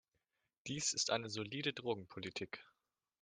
[0.65, 2.65] Dies ist eine solide Drogenpolitik.